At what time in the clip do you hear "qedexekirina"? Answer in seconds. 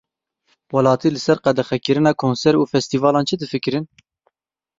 1.45-2.11